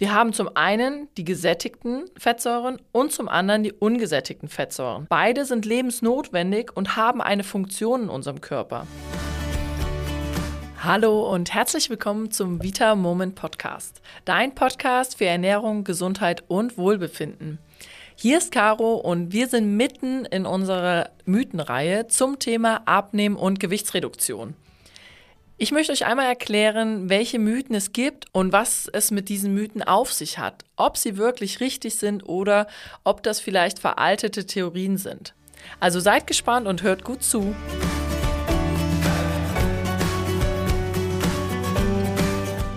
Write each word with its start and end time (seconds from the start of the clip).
Wir 0.00 0.14
haben 0.14 0.32
zum 0.32 0.48
einen 0.56 1.08
die 1.18 1.24
gesättigten 1.24 2.06
Fettsäuren 2.16 2.80
und 2.90 3.12
zum 3.12 3.28
anderen 3.28 3.62
die 3.62 3.72
ungesättigten 3.74 4.48
Fettsäuren. 4.48 5.04
Beide 5.10 5.44
sind 5.44 5.66
lebensnotwendig 5.66 6.74
und 6.74 6.96
haben 6.96 7.20
eine 7.20 7.44
Funktion 7.44 8.04
in 8.04 8.08
unserem 8.08 8.40
Körper. 8.40 8.86
Hallo 10.82 11.30
und 11.30 11.52
herzlich 11.52 11.90
willkommen 11.90 12.30
zum 12.30 12.62
Vita 12.62 12.94
Moment 12.94 13.34
Podcast, 13.34 14.00
dein 14.24 14.54
Podcast 14.54 15.18
für 15.18 15.26
Ernährung, 15.26 15.84
Gesundheit 15.84 16.44
und 16.48 16.78
Wohlbefinden. 16.78 17.58
Hier 18.16 18.38
ist 18.38 18.52
Caro 18.52 18.94
und 18.94 19.34
wir 19.34 19.48
sind 19.48 19.76
mitten 19.76 20.24
in 20.24 20.46
unserer 20.46 21.10
Mythenreihe 21.26 22.06
zum 22.06 22.38
Thema 22.38 22.80
Abnehmen 22.86 23.36
und 23.36 23.60
Gewichtsreduktion. 23.60 24.54
Ich 25.62 25.72
möchte 25.72 25.92
euch 25.92 26.06
einmal 26.06 26.24
erklären, 26.24 27.10
welche 27.10 27.38
Mythen 27.38 27.74
es 27.74 27.92
gibt 27.92 28.24
und 28.32 28.50
was 28.50 28.88
es 28.94 29.10
mit 29.10 29.28
diesen 29.28 29.52
Mythen 29.52 29.82
auf 29.82 30.10
sich 30.10 30.38
hat. 30.38 30.64
Ob 30.76 30.96
sie 30.96 31.18
wirklich 31.18 31.60
richtig 31.60 31.96
sind 31.96 32.26
oder 32.26 32.66
ob 33.04 33.22
das 33.22 33.40
vielleicht 33.40 33.78
veraltete 33.78 34.46
Theorien 34.46 34.96
sind. 34.96 35.34
Also 35.78 36.00
seid 36.00 36.26
gespannt 36.26 36.66
und 36.66 36.82
hört 36.82 37.04
gut 37.04 37.22
zu. 37.22 37.54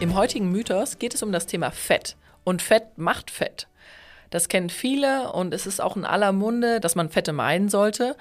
Im 0.01 0.13
heutigen 0.13 0.51
Mythos 0.51 0.99
geht 0.99 1.13
es 1.13 1.23
um 1.23 1.31
das 1.31 1.45
Thema 1.45 1.71
Fett. 1.71 2.17
Und 2.43 2.61
Fett 2.61 2.97
macht 2.97 3.31
Fett. 3.31 3.69
Das 4.29 4.49
kennen 4.49 4.69
viele 4.69 5.31
und 5.31 5.53
es 5.53 5.65
ist 5.67 5.79
auch 5.79 5.95
in 5.95 6.03
aller 6.03 6.33
Munde, 6.33 6.81
dass 6.81 6.95
man 6.95 7.07
Fette 7.07 7.31
meiden 7.31 7.69
sollte. 7.69 8.17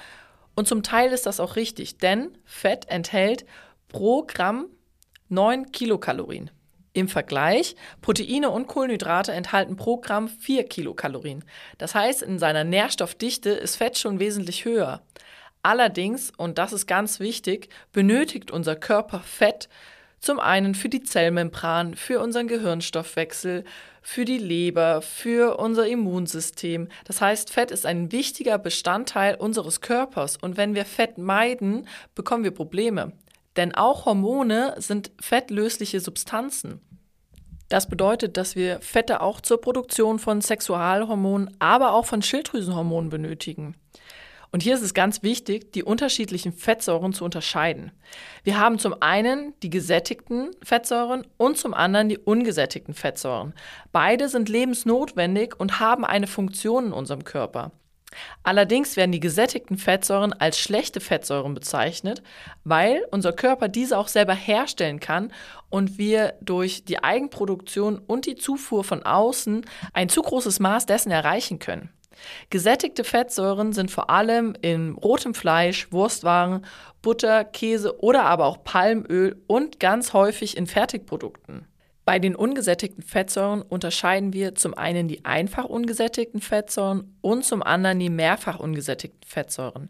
Und 0.54 0.68
zum 0.68 0.84
Teil 0.84 1.10
ist 1.10 1.26
das 1.26 1.40
auch 1.40 1.56
richtig, 1.56 1.98
denn 1.98 2.38
Fett 2.44 2.88
enthält 2.88 3.44
pro 3.92 4.24
Gramm 4.26 4.66
9 5.28 5.70
Kilokalorien. 5.70 6.50
Im 6.94 7.08
Vergleich, 7.08 7.76
Proteine 8.02 8.50
und 8.50 8.66
Kohlenhydrate 8.66 9.32
enthalten 9.32 9.76
pro 9.76 9.98
Gramm 9.98 10.28
4 10.28 10.64
Kilokalorien. 10.64 11.44
Das 11.78 11.94
heißt, 11.94 12.22
in 12.22 12.38
seiner 12.38 12.64
Nährstoffdichte 12.64 13.50
ist 13.50 13.76
Fett 13.76 13.96
schon 13.96 14.18
wesentlich 14.18 14.64
höher. 14.64 15.02
Allerdings, 15.62 16.32
und 16.36 16.58
das 16.58 16.72
ist 16.72 16.86
ganz 16.86 17.20
wichtig, 17.20 17.68
benötigt 17.92 18.50
unser 18.50 18.76
Körper 18.76 19.20
Fett 19.20 19.68
zum 20.18 20.38
einen 20.38 20.74
für 20.74 20.88
die 20.88 21.02
Zellmembran, 21.02 21.94
für 21.94 22.20
unseren 22.20 22.46
Gehirnstoffwechsel, 22.46 23.64
für 24.02 24.24
die 24.24 24.38
Leber, 24.38 25.00
für 25.02 25.58
unser 25.58 25.86
Immunsystem. 25.86 26.88
Das 27.04 27.20
heißt, 27.20 27.50
Fett 27.50 27.70
ist 27.70 27.86
ein 27.86 28.12
wichtiger 28.12 28.58
Bestandteil 28.58 29.34
unseres 29.34 29.80
Körpers 29.80 30.36
und 30.36 30.56
wenn 30.56 30.74
wir 30.74 30.84
Fett 30.84 31.18
meiden, 31.18 31.88
bekommen 32.14 32.44
wir 32.44 32.50
Probleme. 32.52 33.12
Denn 33.56 33.74
auch 33.74 34.06
Hormone 34.06 34.74
sind 34.78 35.10
fettlösliche 35.20 36.00
Substanzen. 36.00 36.80
Das 37.68 37.88
bedeutet, 37.88 38.36
dass 38.36 38.54
wir 38.54 38.80
Fette 38.80 39.20
auch 39.20 39.40
zur 39.40 39.60
Produktion 39.60 40.18
von 40.18 40.40
Sexualhormonen, 40.42 41.56
aber 41.58 41.94
auch 41.94 42.04
von 42.04 42.20
Schilddrüsenhormonen 42.20 43.08
benötigen. 43.08 43.76
Und 44.50 44.62
hier 44.62 44.74
ist 44.74 44.82
es 44.82 44.92
ganz 44.92 45.22
wichtig, 45.22 45.72
die 45.72 45.82
unterschiedlichen 45.82 46.52
Fettsäuren 46.52 47.14
zu 47.14 47.24
unterscheiden. 47.24 47.90
Wir 48.44 48.58
haben 48.58 48.78
zum 48.78 48.94
einen 49.00 49.54
die 49.62 49.70
gesättigten 49.70 50.50
Fettsäuren 50.62 51.26
und 51.38 51.56
zum 51.56 51.72
anderen 51.72 52.10
die 52.10 52.18
ungesättigten 52.18 52.92
Fettsäuren. 52.92 53.54
Beide 53.92 54.28
sind 54.28 54.50
lebensnotwendig 54.50 55.58
und 55.58 55.80
haben 55.80 56.04
eine 56.04 56.26
Funktion 56.26 56.88
in 56.88 56.92
unserem 56.92 57.24
Körper. 57.24 57.72
Allerdings 58.42 58.96
werden 58.96 59.12
die 59.12 59.20
gesättigten 59.20 59.78
Fettsäuren 59.78 60.32
als 60.32 60.58
schlechte 60.58 61.00
Fettsäuren 61.00 61.54
bezeichnet, 61.54 62.22
weil 62.64 63.04
unser 63.10 63.32
Körper 63.32 63.68
diese 63.68 63.98
auch 63.98 64.08
selber 64.08 64.34
herstellen 64.34 65.00
kann 65.00 65.32
und 65.70 65.98
wir 65.98 66.34
durch 66.40 66.84
die 66.84 67.02
Eigenproduktion 67.02 67.98
und 67.98 68.26
die 68.26 68.36
Zufuhr 68.36 68.84
von 68.84 69.02
außen 69.02 69.64
ein 69.92 70.08
zu 70.08 70.22
großes 70.22 70.60
Maß 70.60 70.86
dessen 70.86 71.10
erreichen 71.10 71.58
können. 71.58 71.90
Gesättigte 72.50 73.04
Fettsäuren 73.04 73.72
sind 73.72 73.90
vor 73.90 74.10
allem 74.10 74.54
in 74.60 74.92
rotem 74.92 75.34
Fleisch, 75.34 75.90
Wurstwaren, 75.90 76.64
Butter, 77.00 77.44
Käse 77.44 78.00
oder 78.00 78.24
aber 78.24 78.46
auch 78.46 78.62
Palmöl 78.62 79.42
und 79.46 79.80
ganz 79.80 80.12
häufig 80.12 80.56
in 80.56 80.66
Fertigprodukten. 80.66 81.66
Bei 82.04 82.18
den 82.18 82.34
ungesättigten 82.34 83.04
Fettsäuren 83.04 83.62
unterscheiden 83.62 84.32
wir 84.32 84.56
zum 84.56 84.74
einen 84.76 85.06
die 85.06 85.24
einfach 85.24 85.66
ungesättigten 85.66 86.40
Fettsäuren 86.40 87.16
und 87.20 87.44
zum 87.44 87.62
anderen 87.62 88.00
die 88.00 88.10
mehrfach 88.10 88.58
ungesättigten 88.58 89.22
Fettsäuren. 89.24 89.88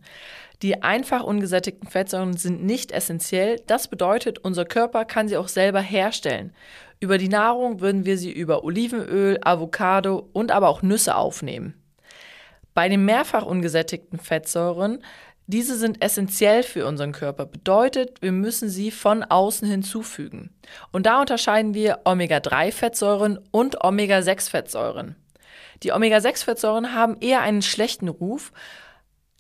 Die 0.61 0.83
einfach 0.83 1.25
ungesättigten 1.25 1.89
Fettsäuren 1.89 2.37
sind 2.37 2.65
nicht 2.65 2.93
essentiell, 2.93 3.61
das 3.67 3.89
bedeutet, 3.89 4.39
unser 4.39 4.67
Körper 4.67 5.07
kann 5.07 5.27
sie 5.27 5.39
auch 5.39 5.49
selber 5.49 5.81
herstellen. 5.81 6.53
Über 7.01 7.17
die 7.17 7.31
Nahrung 7.31 7.81
würden 7.81 8.05
wir 8.05 8.19
sie 8.19 8.31
über 8.31 8.63
Olivenöl, 8.63 9.39
Avocado 9.43 10.29
und 10.33 10.53
aber 10.53 10.69
auch 10.69 10.83
Nüsse 10.83 11.17
aufnehmen. 11.17 11.75
Bei 12.75 12.89
den 12.89 13.05
mehrfach 13.05 13.45
ungesättigten 13.45 14.19
Fettsäuren 14.19 15.03
diese 15.47 15.77
sind 15.77 16.03
essentiell 16.03 16.63
für 16.63 16.87
unseren 16.87 17.13
Körper, 17.13 17.47
bedeutet, 17.47 18.23
wir 18.23 18.33
müssen 18.33 18.69
sie 18.69 18.91
von 18.91 19.25
außen 19.25 19.69
hinzufügen. 19.69 20.51
Und 20.93 21.07
da 21.07 21.21
unterscheiden 21.21 21.75
wir 21.75 22.01
Omega-3-Fettsäuren 22.05 23.39
und 23.51 23.85
Omega-6-Fettsäuren. 23.85 25.17
Die 25.83 25.93
Omega-6-Fettsäuren 25.93 26.95
haben 26.95 27.17
eher 27.21 27.41
einen 27.41 27.63
schlechten 27.63 28.09
Ruf, 28.09 28.53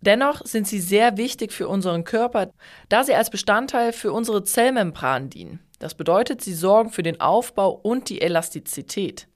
dennoch 0.00 0.44
sind 0.44 0.66
sie 0.66 0.80
sehr 0.80 1.16
wichtig 1.16 1.52
für 1.52 1.68
unseren 1.68 2.02
Körper, 2.04 2.50
da 2.88 3.04
sie 3.04 3.14
als 3.14 3.30
Bestandteil 3.30 3.92
für 3.92 4.12
unsere 4.12 4.42
Zellmembran 4.42 5.30
dienen. 5.30 5.60
Das 5.78 5.94
bedeutet, 5.94 6.42
sie 6.42 6.54
sorgen 6.54 6.90
für 6.90 7.02
den 7.02 7.20
Aufbau 7.20 7.70
und 7.70 8.08
die 8.08 8.20
Elastizität. 8.20 9.28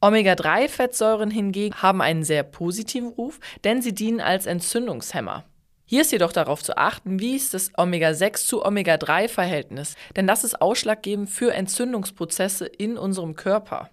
Omega-3-Fettsäuren 0.00 1.30
hingegen 1.30 1.80
haben 1.80 2.00
einen 2.00 2.24
sehr 2.24 2.42
positiven 2.42 3.10
Ruf, 3.10 3.38
denn 3.62 3.82
sie 3.82 3.94
dienen 3.94 4.20
als 4.20 4.46
Entzündungshemmer. 4.46 5.44
Hier 5.92 6.00
ist 6.00 6.10
jedoch 6.10 6.32
darauf 6.32 6.62
zu 6.62 6.78
achten, 6.78 7.20
wie 7.20 7.36
ist 7.36 7.52
das 7.52 7.70
Omega-6 7.76 8.46
zu 8.46 8.64
Omega-3-Verhältnis, 8.64 9.94
denn 10.16 10.26
das 10.26 10.42
ist 10.42 10.62
ausschlaggebend 10.62 11.28
für 11.28 11.52
Entzündungsprozesse 11.52 12.64
in 12.64 12.96
unserem 12.96 13.36
Körper. 13.36 13.90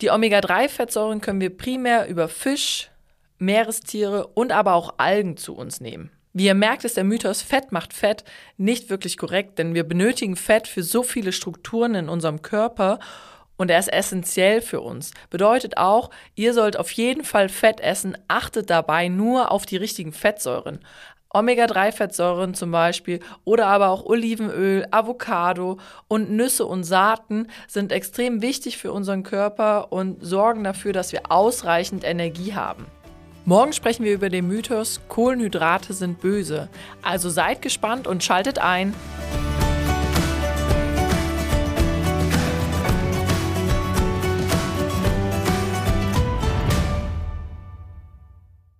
Die 0.00 0.08
Omega-3-Fettsäuren 0.08 1.20
können 1.20 1.42
wir 1.42 1.54
primär 1.54 2.08
über 2.08 2.28
Fisch, 2.28 2.90
Meerestiere 3.36 4.28
und 4.28 4.52
aber 4.52 4.72
auch 4.72 4.94
Algen 4.96 5.36
zu 5.36 5.54
uns 5.54 5.82
nehmen. 5.82 6.10
Wie 6.32 6.46
ihr 6.46 6.54
merkt, 6.54 6.86
ist 6.86 6.96
der 6.96 7.04
Mythos 7.04 7.42
Fett 7.42 7.72
macht 7.72 7.92
Fett 7.92 8.24
nicht 8.56 8.88
wirklich 8.88 9.18
korrekt, 9.18 9.58
denn 9.58 9.74
wir 9.74 9.84
benötigen 9.84 10.36
Fett 10.36 10.66
für 10.66 10.82
so 10.82 11.02
viele 11.02 11.32
Strukturen 11.32 11.94
in 11.94 12.08
unserem 12.08 12.40
Körper 12.40 13.00
und 13.56 13.70
er 13.70 13.78
ist 13.78 13.92
essentiell 13.92 14.62
für 14.62 14.80
uns. 14.80 15.12
Bedeutet 15.28 15.76
auch, 15.76 16.08
ihr 16.36 16.54
sollt 16.54 16.78
auf 16.78 16.90
jeden 16.92 17.22
Fall 17.22 17.50
Fett 17.50 17.80
essen, 17.80 18.16
achtet 18.28 18.70
dabei 18.70 19.08
nur 19.08 19.52
auf 19.52 19.66
die 19.66 19.76
richtigen 19.76 20.12
Fettsäuren. 20.12 20.80
Omega-3-Fettsäuren 21.34 22.54
zum 22.54 22.70
Beispiel 22.70 23.20
oder 23.44 23.66
aber 23.66 23.88
auch 23.88 24.06
Olivenöl, 24.06 24.86
Avocado 24.90 25.78
und 26.08 26.30
Nüsse 26.30 26.64
und 26.64 26.84
Saaten 26.84 27.48
sind 27.68 27.92
extrem 27.92 28.40
wichtig 28.40 28.78
für 28.78 28.92
unseren 28.92 29.22
Körper 29.22 29.92
und 29.92 30.24
sorgen 30.24 30.64
dafür, 30.64 30.92
dass 30.92 31.12
wir 31.12 31.30
ausreichend 31.30 32.04
Energie 32.04 32.54
haben. 32.54 32.86
Morgen 33.44 33.74
sprechen 33.74 34.04
wir 34.04 34.14
über 34.14 34.30
den 34.30 34.48
Mythos, 34.48 35.00
Kohlenhydrate 35.08 35.92
sind 35.92 36.20
böse. 36.22 36.70
Also 37.02 37.28
seid 37.28 37.60
gespannt 37.60 38.06
und 38.06 38.24
schaltet 38.24 38.58
ein. 38.58 38.94